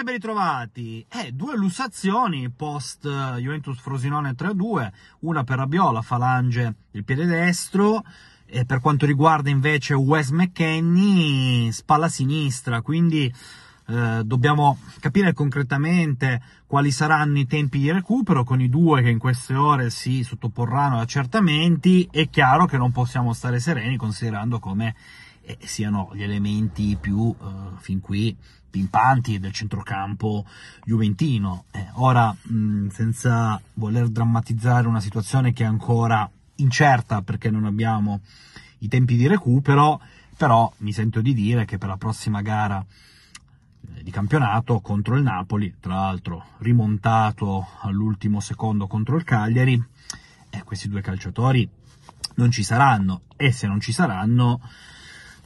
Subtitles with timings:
[0.00, 1.04] E ben ritrovati.
[1.10, 8.02] Eh, due lussazioni post eh, Juventus Frosinone 3-2, una per Rabbiola, falange del piede destro,
[8.46, 13.30] e per quanto riguarda invece Wes McKenny, spalla sinistra, quindi
[13.88, 19.18] eh, dobbiamo capire concretamente quali saranno i tempi di recupero con i due che in
[19.18, 22.08] queste ore si sottoporranno ad accertamenti.
[22.10, 24.94] È chiaro che non possiamo stare sereni considerando come
[25.42, 27.44] eh, siano gli elementi più eh,
[27.80, 28.34] fin qui
[28.70, 30.46] pimpanti del centrocampo
[30.84, 31.64] juventino.
[31.70, 38.20] Eh, ora, mh, senza voler drammatizzare una situazione che è ancora incerta perché non abbiamo
[38.78, 40.00] i tempi di recupero,
[40.36, 45.22] però mi sento di dire che per la prossima gara eh, di campionato contro il
[45.22, 49.82] Napoli, tra l'altro rimontato all'ultimo secondo contro il Cagliari,
[50.50, 51.68] eh, questi due calciatori
[52.36, 54.60] non ci saranno e se non ci saranno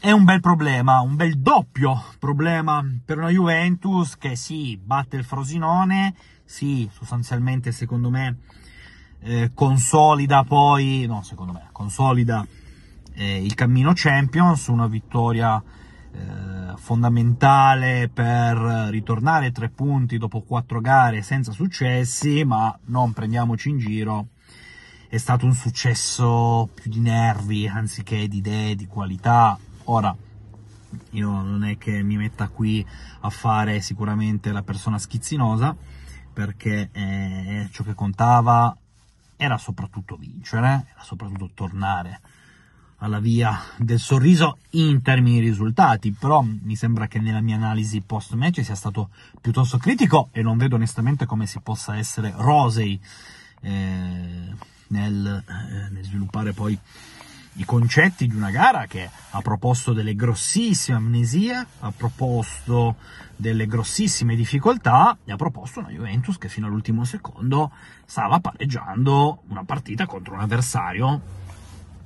[0.00, 5.24] è un bel problema, un bel doppio problema per una Juventus che sì, batte il
[5.24, 8.36] Frosinone, sì, sostanzialmente secondo me
[9.20, 12.46] eh, consolida poi, no secondo me, consolida
[13.14, 18.56] eh, il cammino Champions, una vittoria eh, fondamentale per
[18.90, 24.28] ritornare tre punti dopo quattro gare senza successi, ma non prendiamoci in giro,
[25.08, 29.58] è stato un successo più di nervi anziché di idee, di qualità,
[29.90, 30.14] Ora,
[31.12, 32.86] io non è che mi metta qui
[33.20, 35.74] a fare sicuramente la persona schizzinosa,
[36.30, 38.76] perché eh, ciò che contava
[39.36, 42.20] era soprattutto vincere, era soprattutto tornare
[42.98, 48.02] alla via del sorriso in termini di risultati, però mi sembra che nella mia analisi
[48.02, 49.08] post match sia stato
[49.40, 53.00] piuttosto critico e non vedo onestamente come si possa essere rosei
[53.62, 54.54] eh,
[54.88, 56.78] nel, eh, nel sviluppare poi
[57.54, 62.96] i concetti di una gara che ha proposto delle grossissime amnesie, ha proposto
[63.36, 67.70] delle grossissime difficoltà e ha proposto una Juventus che fino all'ultimo secondo
[68.04, 71.20] stava pareggiando una partita contro un avversario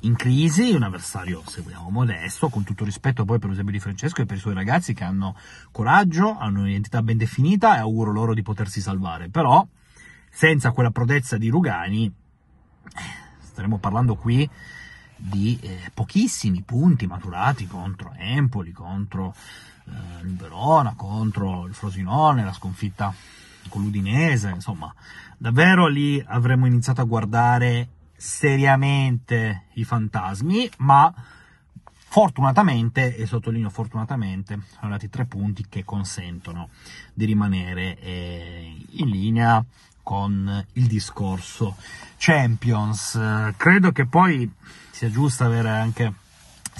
[0.00, 4.22] in crisi, un avversario, se vogliamo, modesto, con tutto rispetto poi per Eusebio Di Francesco
[4.22, 5.36] e per i suoi ragazzi che hanno
[5.72, 9.28] coraggio, hanno un'identità ben definita e auguro loro di potersi salvare.
[9.28, 9.66] Però,
[10.30, 13.00] senza quella prodezza di Rugani, eh,
[13.40, 14.48] staremo parlando qui
[15.16, 19.34] di eh, pochissimi punti maturati contro Empoli, contro
[19.86, 23.12] eh, il Verona, contro il Frosinone, la sconfitta
[23.68, 24.92] con l'Udinese, insomma,
[25.36, 31.12] davvero lì avremmo iniziato a guardare seriamente i fantasmi, ma
[32.08, 36.68] fortunatamente, e sottolineo fortunatamente, sono arrivati tre punti che consentono
[37.12, 39.62] di rimanere eh, in linea
[40.02, 41.76] con il discorso
[42.16, 43.20] Champions.
[43.56, 44.50] Credo che poi
[44.96, 46.10] sia giusto avere anche,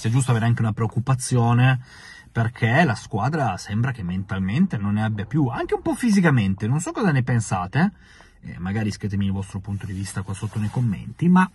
[0.00, 1.81] giusto avere anche una preoccupazione
[2.32, 6.81] perché la squadra sembra che mentalmente non ne abbia più, anche un po' fisicamente, non
[6.81, 7.93] so cosa ne pensate,
[8.41, 11.50] eh, magari scrivetemi il vostro punto di vista qua sotto nei commenti, ma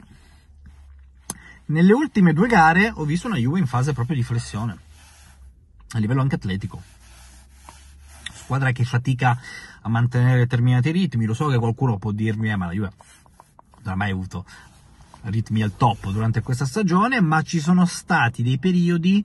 [1.65, 4.77] nelle ultime due gare ho visto una Juve in fase proprio di flessione,
[5.93, 6.79] a livello anche atletico.
[8.33, 9.35] Squadra che fatica
[9.81, 11.25] a mantenere determinati ritmi.
[11.25, 12.91] Lo so che qualcuno può dirmi, eh, ma la Juve
[13.83, 14.45] non ha mai avuto
[15.23, 19.23] ritmi al top durante questa stagione, ma ci sono stati dei periodi,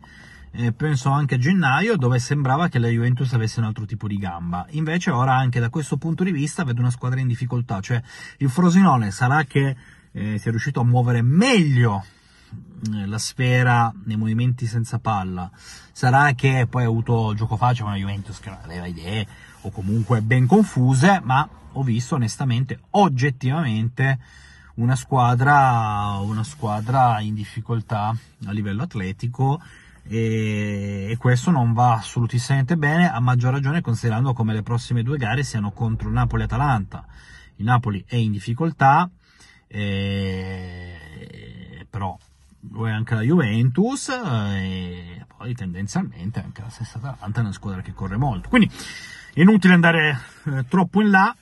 [0.52, 4.18] eh, penso anche a gennaio, dove sembrava che la Juventus avesse un altro tipo di
[4.18, 4.66] gamba.
[4.70, 8.02] Invece ora anche da questo punto di vista vedo una squadra in difficoltà, cioè
[8.38, 9.76] il Frosinone sarà che
[10.12, 12.04] eh, sia riuscito a muovere meglio
[12.92, 15.50] eh, la sfera nei movimenti senza palla.
[15.92, 19.26] Sarà che poi ha avuto gioco facile con la Juventus che non aveva idee
[19.62, 24.18] o comunque ben confuse, ma ho visto onestamente, oggettivamente,
[24.76, 28.14] una squadra, una squadra in difficoltà
[28.46, 29.60] a livello atletico
[30.08, 35.16] e, e, questo non va assolutissimamente bene, a maggior ragione considerando come le prossime due
[35.16, 37.06] gare siano contro Napoli e Atalanta.
[37.56, 39.08] Il Napoli è in difficoltà,
[39.66, 42.16] eh, però
[42.72, 47.80] lo è anche la Juventus e poi tendenzialmente anche la stessa Atalanta è una squadra
[47.80, 48.48] che corre molto.
[48.48, 48.70] Quindi
[49.32, 51.34] è inutile andare eh, troppo in là,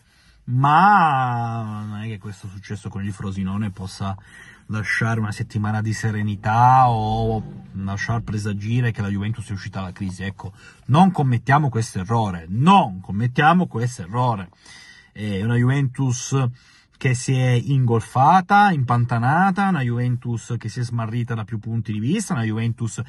[0.45, 4.17] ma non è che questo successo con il Frosinone possa
[4.67, 7.43] lasciare una settimana di serenità o
[7.73, 10.23] lasciar presagire che la Juventus è uscita dalla crisi.
[10.23, 10.53] Ecco,
[10.87, 14.51] non commettiamo questo errore, non commettiamo questo errore.
[15.13, 16.37] È una Juventus
[16.97, 21.99] che si è ingolfata, impantanata, una Juventus che si è smarrita da più punti di
[21.99, 23.03] vista, una Juventus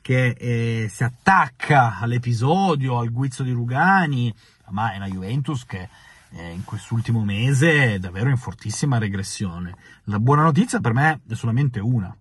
[0.00, 4.32] che eh, si attacca all'episodio, al guizzo di Rugani,
[4.68, 5.88] ma è una Juventus che
[6.32, 9.74] eh, in quest'ultimo mese è davvero in fortissima regressione.
[10.04, 12.14] La buona notizia per me è solamente una,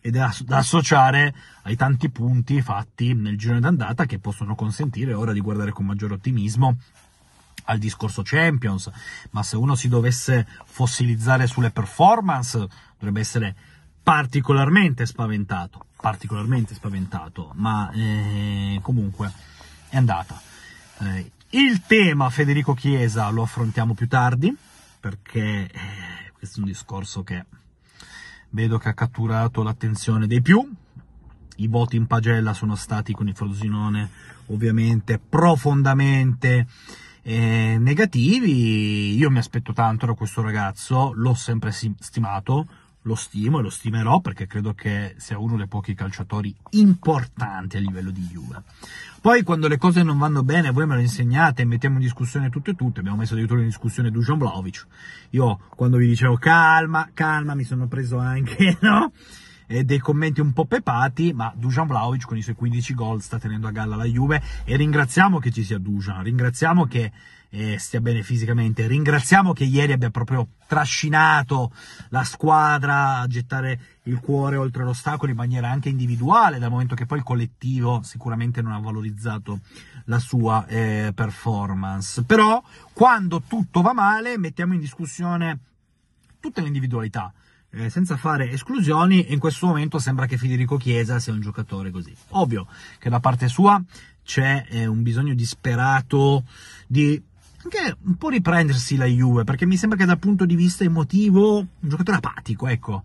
[0.00, 5.32] ed è da associare ai tanti punti fatti nel giro d'andata che possono consentire ora
[5.32, 6.76] di guardare con maggiore ottimismo
[7.64, 8.90] al discorso Champions,
[9.30, 12.66] ma se uno si dovesse fossilizzare sulle performance
[12.96, 13.54] dovrebbe essere
[14.02, 19.30] particolarmente spaventato, particolarmente spaventato, ma eh, comunque
[19.90, 20.40] è andata.
[21.00, 24.54] Eh, il tema Federico Chiesa lo affrontiamo più tardi,
[25.00, 27.44] perché eh, questo è un discorso che
[28.50, 30.68] vedo che ha catturato l'attenzione dei più.
[31.56, 34.10] I voti in pagella sono stati con il Frosinone
[34.46, 36.66] ovviamente profondamente
[37.22, 39.16] eh, negativi.
[39.16, 42.66] Io mi aspetto tanto da questo ragazzo, l'ho sempre stimato,
[43.08, 47.80] lo stimo e lo stimerò perché credo che sia uno dei pochi calciatori importanti a
[47.80, 48.62] livello di Juve.
[49.20, 52.50] Poi quando le cose non vanno bene voi me lo insegnate e mettiamo in discussione
[52.50, 54.86] tutto e tutto, abbiamo messo addirittura in discussione Dusan Vlaovic.
[55.30, 59.12] Io quando vi dicevo calma, calma, mi sono preso anche, no?
[59.66, 63.38] E dei commenti un po' pepati, ma Dusan Vlaovic con i suoi 15 gol sta
[63.38, 67.12] tenendo a galla la Juve e ringraziamo che ci sia Dusan, ringraziamo che
[67.50, 68.86] eh, stia bene fisicamente.
[68.86, 71.72] Ringraziamo che ieri abbia proprio trascinato
[72.10, 77.06] la squadra a gettare il cuore oltre l'ostacolo in maniera anche individuale, dal momento che
[77.06, 79.60] poi il collettivo sicuramente non ha valorizzato
[80.04, 82.22] la sua eh, performance.
[82.22, 82.62] Però
[82.92, 85.58] quando tutto va male mettiamo in discussione
[86.40, 87.32] tutte le individualità.
[87.70, 91.90] Eh, senza fare esclusioni, e in questo momento sembra che Federico Chiesa sia un giocatore
[91.90, 92.14] così.
[92.30, 92.66] Ovvio
[92.98, 93.78] che da parte sua
[94.24, 96.44] c'è eh, un bisogno disperato
[96.86, 97.22] di
[97.68, 101.58] anche un po' riprendersi la Juve, perché mi sembra che dal punto di vista emotivo
[101.58, 103.02] un giocatore apatico, ecco.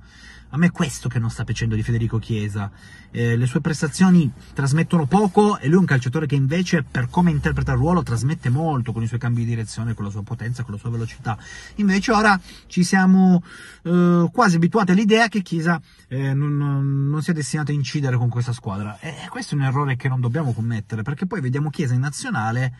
[0.49, 2.69] A me è questo che non sta piacendo di Federico Chiesa.
[3.09, 7.31] Eh, le sue prestazioni trasmettono poco e lui è un calciatore che invece, per come
[7.31, 10.61] interpreta il ruolo, trasmette molto con i suoi cambi di direzione, con la sua potenza,
[10.61, 11.35] con la sua velocità.
[11.77, 13.41] Invece ora ci siamo
[13.81, 18.53] eh, quasi abituati all'idea che Chiesa eh, non, non, sia destinato a incidere con questa
[18.53, 18.99] squadra.
[18.99, 22.73] E questo è un errore che non dobbiamo commettere, perché poi vediamo Chiesa in nazionale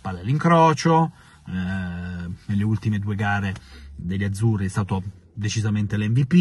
[0.00, 1.12] palla all'incrocio,
[1.50, 3.54] eh, nelle ultime due gare
[3.94, 5.02] degli azzurri è stato
[5.32, 6.34] decisamente l'MVP.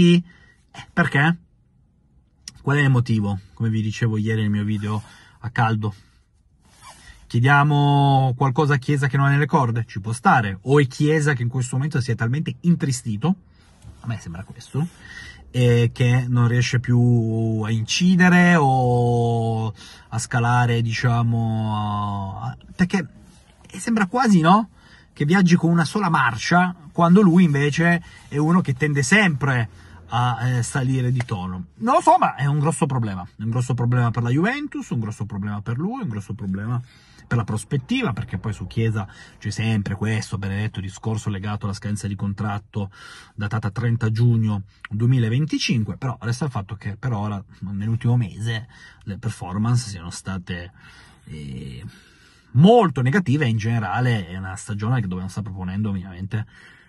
[0.71, 1.37] Eh, perché?
[2.61, 3.39] Qual è il motivo?
[3.53, 5.01] Come vi dicevo ieri nel mio video
[5.39, 5.93] a caldo.
[7.27, 9.85] Chiediamo qualcosa a Chiesa che non ha nelle corde?
[9.87, 10.57] Ci può stare.
[10.61, 13.35] O è Chiesa che in questo momento si è talmente intristito,
[13.99, 14.87] a me sembra questo,
[15.51, 19.73] e che non riesce più a incidere o
[20.09, 22.57] a scalare, diciamo, a...
[22.75, 23.07] perché
[23.77, 24.69] sembra quasi, no?
[25.19, 29.67] Che viaggi con una sola marcia, quando lui invece è uno che tende sempre
[30.07, 31.65] a eh, salire di tono.
[31.79, 33.27] Non lo so, ma è un grosso problema.
[33.35, 36.81] È un grosso problema per la Juventus, un grosso problema per lui, un grosso problema
[37.27, 39.05] per la prospettiva, perché poi su Chiesa
[39.37, 42.89] c'è sempre questo benedetto discorso legato alla scadenza di contratto
[43.35, 48.69] datata 30 giugno 2025, però resta il fatto che per ora, nell'ultimo mese,
[49.03, 50.71] le performance siano state...
[51.25, 52.07] Eh,
[52.51, 56.45] molto negativa e in generale è una stagione dove non sta proponendo ovviamente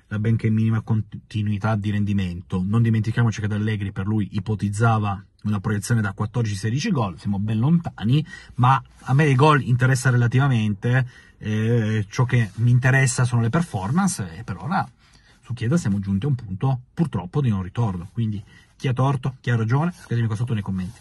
[0.08, 2.62] la benché minima continuità di rendimento.
[2.64, 8.24] Non dimentichiamoci che D'Allegri per lui ipotizzava una proiezione da 14-16 gol, siamo ben lontani,
[8.56, 11.06] ma a me i gol interessa relativamente,
[11.38, 14.86] eh, ciò che mi interessa sono le performance e per ora
[15.42, 18.42] su Chiesa siamo giunti a un punto purtroppo di non ritorno, quindi
[18.76, 21.00] chi ha torto, chi ha ragione, scrivetemi qua sotto nei commenti.